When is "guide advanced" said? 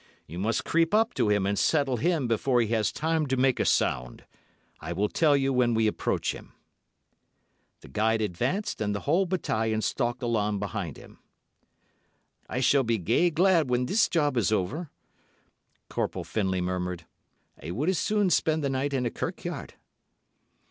7.87-8.81